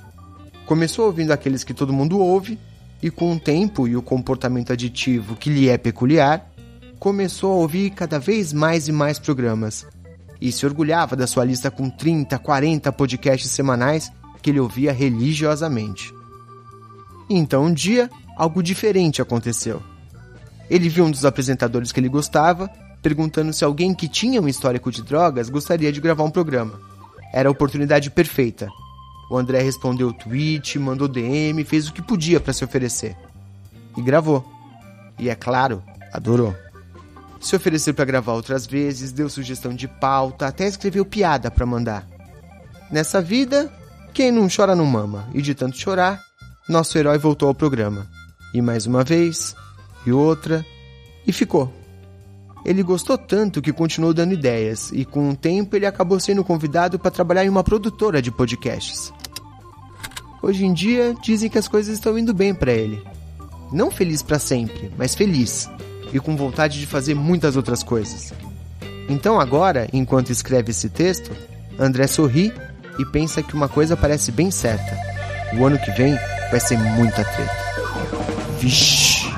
[0.64, 2.58] Começou ouvindo aqueles que todo mundo ouve,
[3.02, 6.50] e com o tempo e o comportamento aditivo que lhe é peculiar,
[6.98, 9.86] começou a ouvir cada vez mais e mais programas.
[10.40, 14.10] E se orgulhava da sua lista com 30, 40 podcasts semanais
[14.42, 16.12] que ele ouvia religiosamente.
[17.28, 19.82] Então um dia, algo diferente aconteceu.
[20.68, 22.68] Ele viu um dos apresentadores que ele gostava,
[23.00, 26.78] perguntando se alguém que tinha um histórico de drogas gostaria de gravar um programa.
[27.32, 28.68] Era a oportunidade perfeita.
[29.30, 33.16] O André respondeu o tweet, mandou DM, fez o que podia para se oferecer.
[33.96, 34.44] E gravou.
[35.18, 36.54] E é claro, adorou.
[37.40, 42.06] Se ofereceu para gravar outras vezes, deu sugestão de pauta, até escreveu piada para mandar.
[42.90, 43.72] Nessa vida,
[44.12, 46.20] quem não chora não mama, e de tanto chorar,
[46.68, 48.15] nosso herói voltou ao programa.
[48.54, 49.54] E mais uma vez,
[50.06, 50.64] e outra,
[51.26, 51.72] e ficou.
[52.64, 56.98] Ele gostou tanto que continuou dando ideias, e com o tempo ele acabou sendo convidado
[56.98, 59.12] para trabalhar em uma produtora de podcasts.
[60.42, 63.02] Hoje em dia, dizem que as coisas estão indo bem para ele.
[63.72, 65.68] Não feliz para sempre, mas feliz,
[66.12, 68.32] e com vontade de fazer muitas outras coisas.
[69.08, 71.30] Então agora, enquanto escreve esse texto,
[71.78, 72.52] André sorri
[72.98, 74.96] e pensa que uma coisa parece bem certa.
[75.56, 76.16] O ano que vem
[76.50, 77.65] vai ser muita treta.
[78.66, 79.30] Vixe.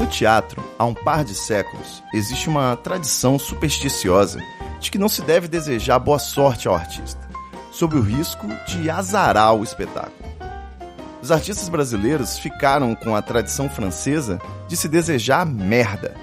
[0.00, 4.40] No teatro, há um par de séculos, existe uma tradição supersticiosa
[4.82, 7.20] de que não se deve desejar boa sorte ao artista,
[7.70, 10.32] sob o risco de azarar o espetáculo.
[11.22, 16.16] Os artistas brasileiros ficaram com a tradição francesa de se desejar merda,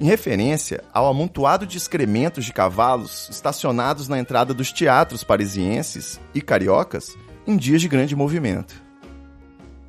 [0.00, 6.40] em referência ao amontoado de excrementos de cavalos estacionados na entrada dos teatros parisienses e
[6.40, 8.80] cariocas em dias de grande movimento.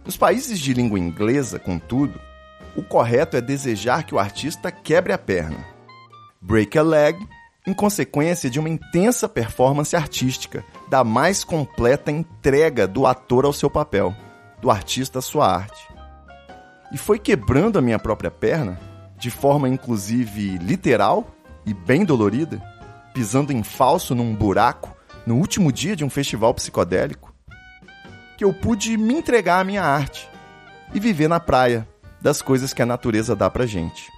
[0.04, 2.20] Nos países de língua inglesa, contudo,
[2.76, 5.64] o correto é desejar que o artista quebre a perna.
[6.42, 7.16] Break a leg
[7.66, 13.70] em consequência de uma intensa performance artística, da mais completa entrega do ator ao seu
[13.70, 14.16] papel,
[14.60, 15.88] do artista à sua arte.
[16.92, 18.80] E foi quebrando a minha própria perna,
[19.18, 21.28] de forma inclusive literal
[21.66, 22.62] e bem dolorida,
[23.14, 24.96] pisando em falso num buraco
[25.26, 27.34] no último dia de um festival psicodélico,
[28.38, 30.28] que eu pude me entregar à minha arte
[30.94, 31.88] e viver na praia
[32.20, 34.10] das coisas que a natureza dá pra gente.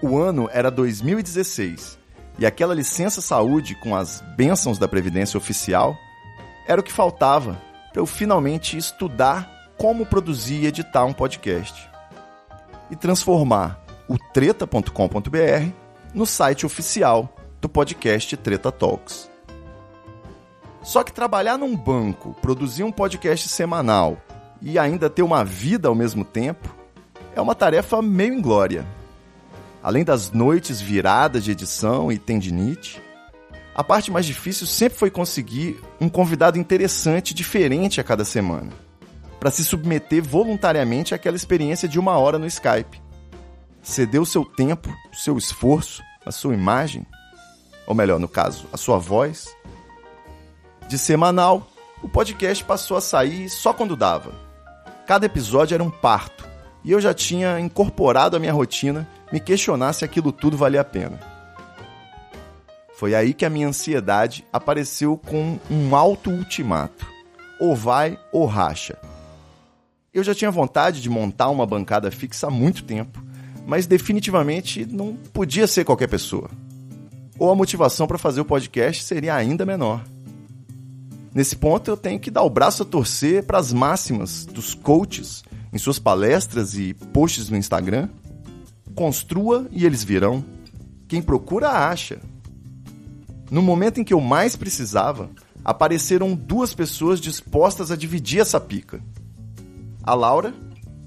[0.00, 2.03] O ano era 2016
[2.38, 5.96] E aquela licença saúde com as bênçãos da Previdência Oficial
[6.66, 7.60] era o que faltava
[7.92, 11.88] para eu finalmente estudar como produzir e editar um podcast.
[12.90, 15.70] E transformar o treta.com.br
[16.12, 19.30] no site oficial do podcast Treta Talks.
[20.82, 24.18] Só que trabalhar num banco, produzir um podcast semanal
[24.60, 26.74] e ainda ter uma vida ao mesmo tempo
[27.34, 28.86] é uma tarefa meio inglória.
[29.84, 33.02] Além das noites viradas de edição e tendinite,
[33.74, 38.70] a parte mais difícil sempre foi conseguir um convidado interessante, diferente a cada semana,
[39.38, 42.98] para se submeter voluntariamente àquela experiência de uma hora no Skype.
[43.82, 47.06] Ceder o seu tempo, seu esforço, a sua imagem,
[47.86, 49.54] ou melhor, no caso, a sua voz,
[50.88, 51.70] de semanal,
[52.02, 54.32] o podcast passou a sair só quando dava.
[55.06, 56.48] Cada episódio era um parto,
[56.82, 60.84] e eu já tinha incorporado à minha rotina me questionar se aquilo tudo valia a
[60.84, 61.18] pena.
[62.96, 67.04] Foi aí que a minha ansiedade apareceu com um alto ultimato:
[67.58, 68.96] ou vai ou racha.
[70.12, 73.20] Eu já tinha vontade de montar uma bancada fixa há muito tempo,
[73.66, 76.48] mas definitivamente não podia ser qualquer pessoa.
[77.36, 80.04] Ou a motivação para fazer o podcast seria ainda menor.
[81.34, 85.42] Nesse ponto, eu tenho que dar o braço a torcer para as máximas dos coaches
[85.72, 88.08] em suas palestras e posts no Instagram.
[88.94, 90.44] Construa e eles virão.
[91.08, 92.20] Quem procura, acha.
[93.50, 95.30] No momento em que eu mais precisava,
[95.64, 99.00] apareceram duas pessoas dispostas a dividir essa pica.
[100.02, 100.54] A Laura,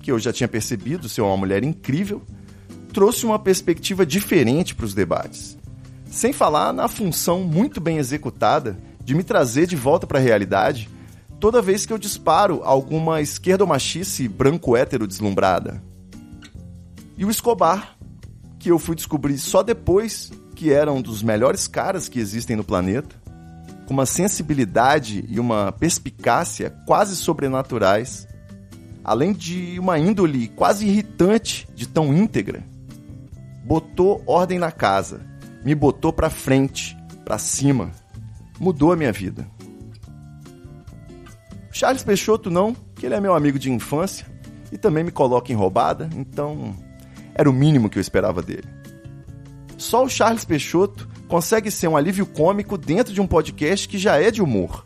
[0.02, 2.22] que eu já tinha percebido ser uma mulher incrível,
[2.92, 5.58] trouxe uma perspectiva diferente para os debates.
[6.10, 10.90] Sem falar na função muito bem executada de me trazer de volta para a realidade
[11.40, 15.84] toda vez que eu disparo alguma esquerdomachice branco hétero deslumbrada.
[17.18, 17.98] E o Escobar,
[18.60, 22.64] que eu fui descobrir só depois que era um dos melhores caras que existem no
[22.64, 23.16] planeta,
[23.88, 28.28] com uma sensibilidade e uma perspicácia quase sobrenaturais,
[29.04, 32.64] além de uma índole quase irritante de tão íntegra.
[33.64, 35.22] Botou ordem na casa,
[35.64, 37.92] me botou pra frente, pra cima
[38.60, 39.48] mudou a minha vida.
[41.72, 44.26] Charles Peixoto não, que ele é meu amigo de infância
[44.72, 46.76] e também me coloca em roubada, então
[47.38, 48.68] era o mínimo que eu esperava dele.
[49.78, 54.20] Só o Charles Peixoto consegue ser um alívio cômico dentro de um podcast que já
[54.20, 54.86] é de humor.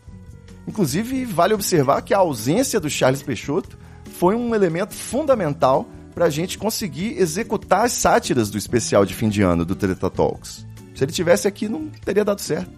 [0.67, 3.77] Inclusive, vale observar que a ausência do Charles Peixoto
[4.13, 9.29] foi um elemento fundamental para a gente conseguir executar as sátiras do especial de fim
[9.29, 10.67] de ano do Treta Talks.
[10.93, 12.71] Se ele tivesse aqui, não teria dado certo.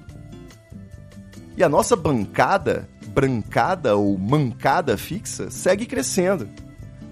[1.58, 6.48] E a nossa bancada, brancada ou mancada fixa, segue crescendo,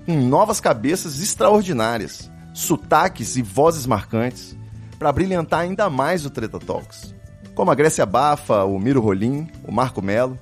[0.06, 4.58] com novas cabeças extraordinárias, sotaques e vozes marcantes,
[4.98, 7.16] para brilhantar ainda mais o Treta Talks,
[7.56, 10.38] como a Grécia Bafa, o Miro Rolim, o Marco Melo.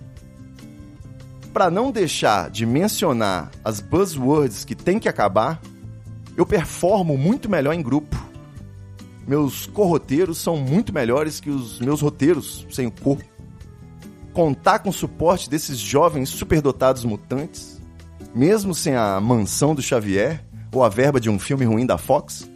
[1.54, 5.62] Para não deixar de mencionar as buzzwords que tem que acabar,
[6.36, 8.18] eu performo muito melhor em grupo.
[9.28, 13.24] Meus corroteiros são muito melhores que os meus roteiros sem o corpo
[14.34, 17.82] contar com o suporte desses jovens superdotados mutantes,
[18.34, 22.50] mesmo sem a mansão do Xavier ou a verba de um filme ruim da Fox,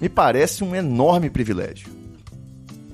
[0.00, 1.88] me parece um enorme privilégio.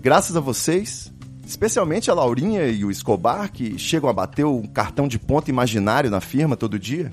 [0.00, 1.12] Graças a vocês,
[1.46, 6.10] especialmente a Laurinha e o Escobar, que chegam a bater o cartão de ponto imaginário
[6.10, 7.10] na firma todo dia,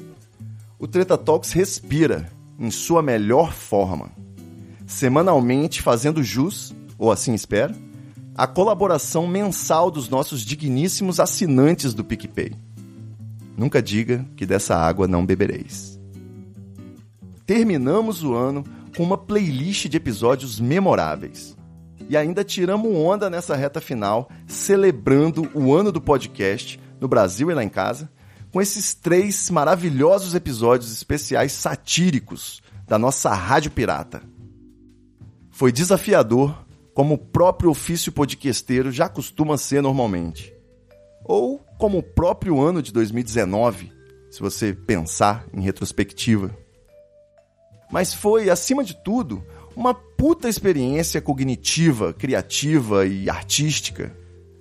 [0.77, 2.29] o Treta Talks respira
[2.59, 4.11] em sua melhor forma,
[4.85, 7.73] semanalmente fazendo jus, ou assim espero,
[8.37, 12.51] a colaboração mensal dos nossos digníssimos assinantes do PicPay.
[13.57, 15.94] Nunca diga que dessa água não bebereis.
[17.45, 18.63] Terminamos o ano
[18.95, 21.55] com uma playlist de episódios memoráveis.
[22.09, 27.53] E ainda tiramos onda nessa reta final, celebrando o ano do podcast no Brasil e
[27.53, 28.09] lá em casa,
[28.51, 34.23] com esses três maravilhosos episódios especiais satíricos da nossa Rádio Pirata.
[35.51, 40.53] Foi desafiador como o próprio ofício podcasteiro já costuma ser normalmente.
[41.23, 43.91] Ou como o próprio ano de 2019,
[44.31, 46.64] se você pensar em retrospectiva.
[47.95, 49.41] Mas foi, acima de tudo,
[49.73, 54.13] uma puta experiência cognitiva, criativa e artística.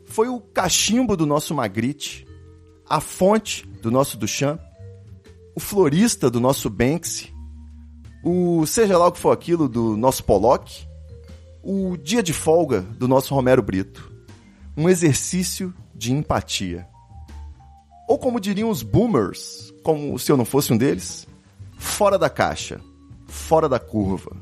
[0.04, 2.24] Foi o cachimbo do nosso Magritte,
[2.88, 4.60] a fonte do nosso Duchamp,
[5.52, 7.34] o florista do nosso Banksy,
[8.22, 10.86] o seja lá o que for aquilo do nosso Pollock,
[11.60, 14.12] o dia de folga do nosso Romero Brito.
[14.76, 16.86] Um exercício de empatia.
[18.08, 21.26] Ou como diriam os boomers, como se eu não fosse um deles,
[21.76, 22.80] fora da caixa,
[23.34, 24.34] fora da curva.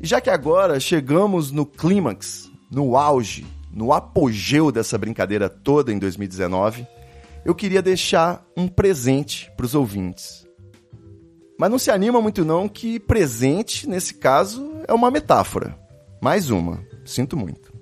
[0.00, 5.98] E já que agora chegamos no clímax, no auge, no apogeu dessa brincadeira toda em
[5.98, 6.86] 2019,
[7.44, 10.46] eu queria deixar um presente para os ouvintes.
[11.58, 15.76] Mas não se anima muito não que presente, nesse caso, é uma metáfora.
[16.22, 17.72] Mais uma, sinto muito.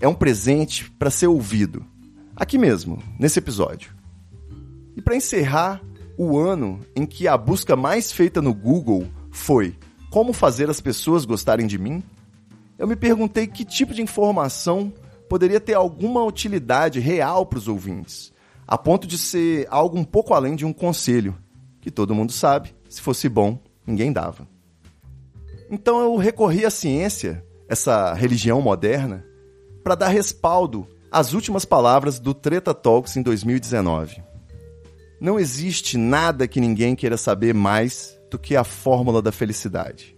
[0.00, 1.86] É um presente para ser ouvido,
[2.34, 3.94] aqui mesmo, nesse episódio.
[4.94, 5.80] E para encerrar
[6.16, 9.76] o ano em que a busca mais feita no Google foi
[10.10, 12.02] como fazer as pessoas gostarem de mim,
[12.78, 14.92] eu me perguntei que tipo de informação
[15.28, 18.32] poderia ter alguma utilidade real para os ouvintes,
[18.66, 21.36] a ponto de ser algo um pouco além de um conselho,
[21.80, 24.48] que todo mundo sabe, se fosse bom, ninguém dava.
[25.70, 29.24] Então eu recorri à ciência, essa religião moderna,
[29.82, 34.22] para dar respaldo às últimas palavras do Treta Talks em 2019.
[35.20, 40.14] Não existe nada que ninguém queira saber mais do que a fórmula da felicidade.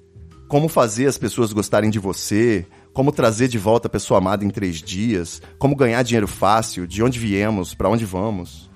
[0.49, 4.51] Como fazer as pessoas gostarem de você, como trazer de volta a pessoa amada em
[4.51, 8.69] três dias, como ganhar dinheiro fácil, de onde viemos, para onde vamos.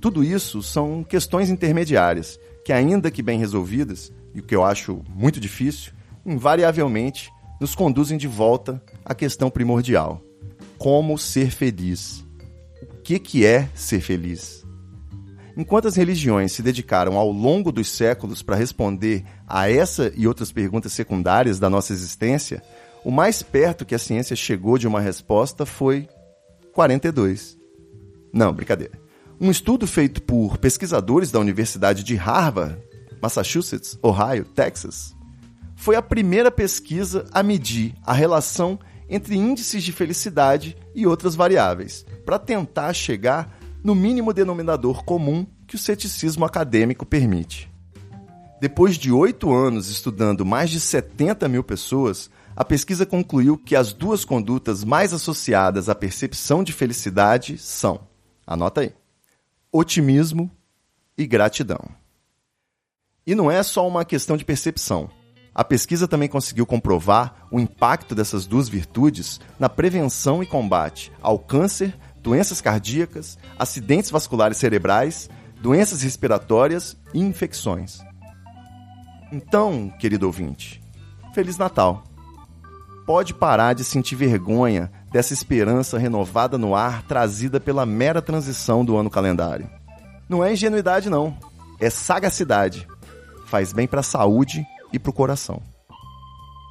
[0.00, 5.02] Tudo isso são questões intermediárias que, ainda que bem resolvidas, e o que eu acho
[5.08, 5.92] muito difícil,
[6.24, 10.22] invariavelmente nos conduzem de volta à questão primordial:
[10.78, 12.24] como ser feliz?
[12.82, 14.63] O que, que é ser feliz?
[15.56, 20.50] Enquanto as religiões se dedicaram ao longo dos séculos para responder a essa e outras
[20.50, 22.62] perguntas secundárias da nossa existência,
[23.04, 26.08] o mais perto que a ciência chegou de uma resposta foi
[26.72, 27.56] 42.
[28.32, 28.98] Não, brincadeira.
[29.40, 32.76] Um estudo feito por pesquisadores da Universidade de Harvard,
[33.22, 35.14] Massachusetts, Ohio, Texas,
[35.76, 38.78] foi a primeira pesquisa a medir a relação
[39.08, 45.76] entre índices de felicidade e outras variáveis, para tentar chegar no mínimo denominador comum que
[45.76, 47.70] o ceticismo acadêmico permite.
[48.58, 53.92] Depois de oito anos estudando mais de 70 mil pessoas, a pesquisa concluiu que as
[53.92, 58.00] duas condutas mais associadas à percepção de felicidade são,
[58.46, 58.94] anota aí,
[59.70, 60.50] otimismo
[61.18, 61.84] e gratidão.
[63.26, 65.10] E não é só uma questão de percepção.
[65.54, 71.38] A pesquisa também conseguiu comprovar o impacto dessas duas virtudes na prevenção e combate ao
[71.38, 71.94] câncer,
[72.24, 75.28] doenças cardíacas, acidentes vasculares cerebrais,
[75.60, 78.00] doenças respiratórias e infecções.
[79.30, 80.82] Então, querido ouvinte,
[81.34, 82.02] Feliz Natal!
[83.04, 88.96] Pode parar de sentir vergonha dessa esperança renovada no ar trazida pela mera transição do
[88.96, 89.68] ano calendário.
[90.26, 91.36] Não é ingenuidade, não.
[91.78, 92.88] É sagacidade.
[93.44, 95.60] Faz bem para a saúde e para o coração.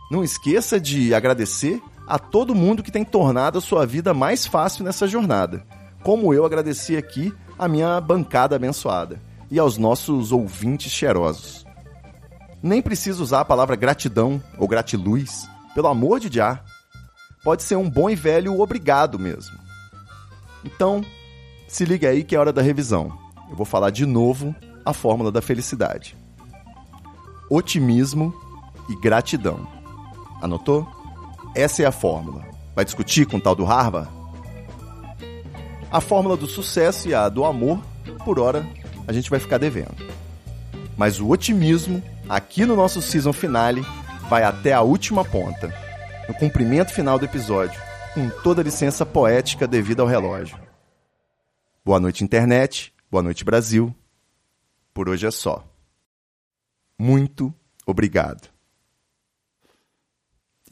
[0.09, 4.83] Não esqueça de agradecer a todo mundo que tem tornado a sua vida mais fácil
[4.83, 5.65] nessa jornada,
[6.03, 11.65] como eu agradeci aqui a minha bancada abençoada e aos nossos ouvintes cheirosos.
[12.61, 16.61] Nem preciso usar a palavra gratidão ou gratiluz, pelo amor de já.
[17.43, 19.57] Pode ser um bom e velho obrigado mesmo.
[20.63, 21.03] Então,
[21.67, 23.11] se liga aí que é hora da revisão.
[23.49, 26.15] Eu vou falar de novo a fórmula da felicidade:
[27.49, 28.33] otimismo
[28.89, 29.67] e gratidão.
[30.41, 30.87] Anotou?
[31.55, 32.43] Essa é a fórmula.
[32.75, 34.09] Vai discutir com o tal do Harvard?
[35.91, 37.79] A fórmula do sucesso e a do amor,
[38.25, 38.67] por hora,
[39.07, 39.95] a gente vai ficar devendo.
[40.97, 43.85] Mas o otimismo, aqui no nosso season finale,
[44.27, 45.71] vai até a última ponta,
[46.27, 47.79] no cumprimento final do episódio,
[48.15, 50.57] com toda a licença poética devida ao relógio.
[51.85, 52.91] Boa noite, internet.
[53.11, 53.93] Boa noite, Brasil.
[54.91, 55.63] Por hoje é só.
[56.97, 57.53] Muito
[57.85, 58.52] obrigado.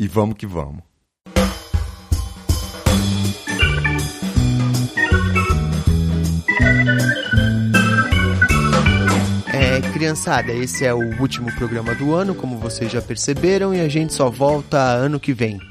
[0.02, 0.82] E vamos que vamos.
[9.54, 13.88] É, criançada, esse é o último programa do ano, como vocês já perceberam, e a
[13.88, 15.62] gente só volta ano que vem.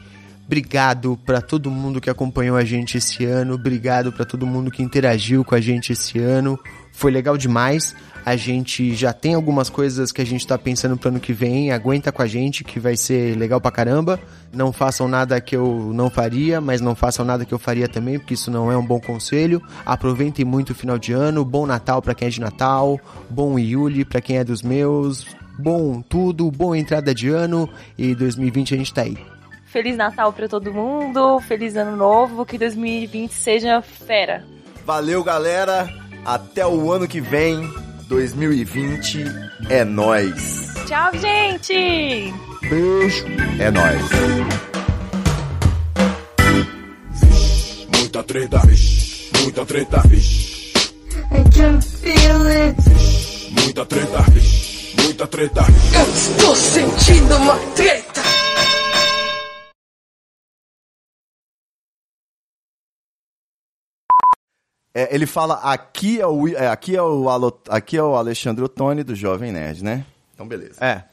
[0.46, 4.80] Obrigado para todo mundo que acompanhou a gente esse ano, obrigado para todo mundo que
[4.80, 6.56] interagiu com a gente esse ano.
[6.92, 7.94] Foi legal demais.
[8.24, 11.72] A gente já tem algumas coisas que a gente tá pensando pro ano que vem.
[11.72, 14.20] Aguenta com a gente que vai ser legal pra caramba.
[14.52, 18.18] Não façam nada que eu não faria, mas não façam nada que eu faria também,
[18.18, 19.62] porque isso não é um bom conselho.
[19.86, 21.44] Aproveitem muito o final de ano.
[21.44, 23.00] Bom Natal para quem é de Natal.
[23.30, 25.26] Bom Yuli para quem é dos meus.
[25.58, 29.16] Bom tudo, boa entrada de ano e 2020 a gente tá aí.
[29.66, 34.44] Feliz Natal pra todo mundo, feliz ano novo, que 2020 seja fera.
[34.84, 35.99] Valeu, galera.
[36.24, 37.68] Até o ano que vem,
[38.08, 39.24] 2020.
[39.68, 40.68] É nós.
[40.86, 42.32] Tchau, gente!
[42.68, 43.24] Beijo.
[43.58, 44.00] É nós.
[47.96, 50.72] Muita treta, vixe, muita treta, vixe,
[51.32, 52.76] I can feel it.
[53.50, 55.94] muita treta, vixe, muita treta, vixe.
[55.94, 58.09] Eu estou sentindo uma treta.
[64.94, 68.64] É, ele fala aqui é o é, aqui é o Alo- aqui é o Alexandre
[68.64, 70.04] Ottoni do Jovem Nerd, né?
[70.34, 70.84] Então beleza.
[70.84, 71.04] É.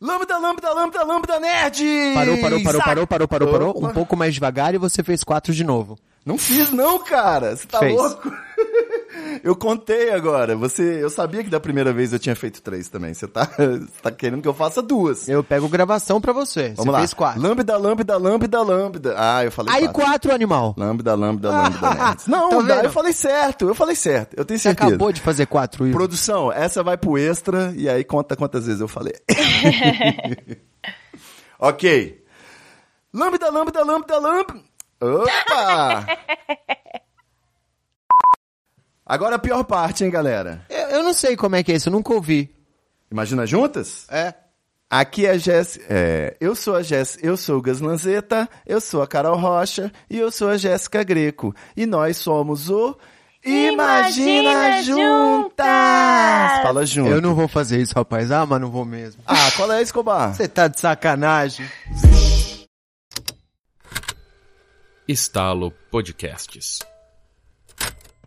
[0.00, 1.82] Lambda, lambda, lambda, lambda nerd!
[2.14, 3.84] Parou, parou, parou, parou, parou, parou, parou.
[3.84, 5.98] Um pouco mais devagar e você fez quatro de novo.
[6.26, 7.56] Não fiz não, cara.
[7.56, 7.94] Você tá Fez.
[7.94, 8.30] louco?
[9.42, 10.56] Eu contei agora.
[10.56, 13.12] Você, eu sabia que da primeira vez eu tinha feito três também.
[13.12, 15.28] Você tá, você tá querendo que eu faça duas?
[15.28, 16.68] Eu pego gravação pra você.
[16.70, 16.98] Vamos você lá.
[16.98, 17.42] fez quatro.
[17.42, 19.14] Lambda, lambda, lambda, lambda.
[19.18, 20.02] Ah, eu falei Aí quatro.
[20.04, 20.74] quatro, animal.
[20.78, 22.26] Lambda, lambda, lambda, nerds.
[22.26, 23.68] Não, Tá dá, eu falei certo.
[23.68, 24.34] Eu falei certo.
[24.36, 24.88] Eu tenho Você certeza.
[24.88, 25.86] acabou de fazer quatro.
[25.86, 25.96] Ivo.
[25.96, 29.14] Produção, essa vai pro extra e aí conta quantas vezes eu falei.
[31.58, 32.22] ok.
[33.12, 34.54] Lambda, lambda, lambda, lambda.
[35.00, 36.06] Opa!
[39.06, 40.64] Agora a pior parte, hein, galera?
[40.68, 42.54] Eu, eu não sei como é que é isso, eu nunca ouvi.
[43.10, 44.06] Imagina juntas?
[44.10, 44.34] É.
[44.88, 48.80] Aqui é a Jess, é, eu sou a Jess, eu sou o Gas Lanzetta, eu
[48.80, 51.54] sou a Carol Rocha e eu sou a Jéssica Greco.
[51.76, 52.96] E nós somos o
[53.44, 54.86] Imagina, Imagina Juntas!
[54.86, 56.62] Juntas!
[56.62, 57.10] Fala junto.
[57.10, 58.30] Eu não vou fazer isso, rapaz.
[58.30, 59.22] Ah, mas não vou mesmo.
[59.26, 60.34] Ah, qual é, Escobar?
[60.34, 61.68] Você tá de sacanagem.
[65.06, 66.78] Estalo Podcasts.